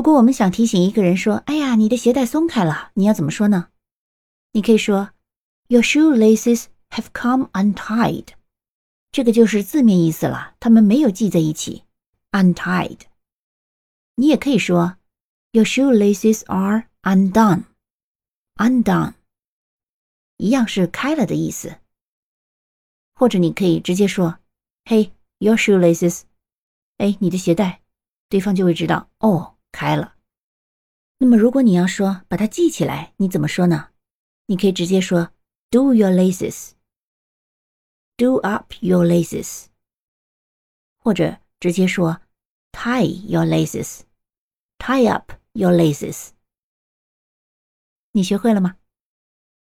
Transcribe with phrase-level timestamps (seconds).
[0.00, 3.68] 如果我们想提醒一个人说：“哎呀，你的鞋带松开了”，你要怎么说呢？
[4.52, 5.10] 你可以说
[5.68, 8.28] ：“Your shoelaces have come untied。”
[9.12, 11.84] 这个就是字面意思了，它们没有系在一起
[12.30, 13.00] ，untied。
[14.14, 14.96] 你也可以说
[15.52, 17.64] ：“Your shoelaces are undone。”
[18.56, 19.12] undone，
[20.38, 21.76] 一样是开了的意思。
[23.14, 24.38] 或者你可以直接说
[24.86, 26.22] ：“Hey, your shoelaces。”
[26.96, 27.82] 哎，你的鞋带，
[28.30, 29.58] 对方就会知道哦。
[29.72, 30.16] 开了。
[31.18, 33.90] 那么，如果你要说把它系起来，你怎么说呢？
[34.46, 35.32] 你可以直接说
[35.70, 36.74] “do your laces”，“do
[38.36, 39.66] up your laces”，
[40.98, 42.22] 或者直接说
[42.72, 46.30] “tie your laces”，“tie up your laces”。
[48.12, 48.76] 你学会了吗？